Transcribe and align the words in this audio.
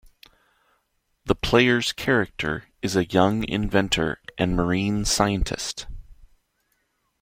The 1.25 1.35
player's 1.35 1.93
character 1.93 2.63
is 2.81 2.95
a 2.95 3.05
young 3.05 3.43
inventor 3.47 4.19
and 4.35 4.55
marine 4.55 5.05
scientist. 5.05 5.85